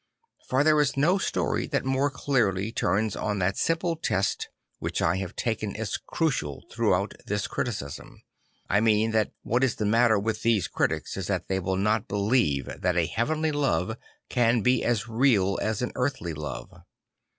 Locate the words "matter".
9.85-10.17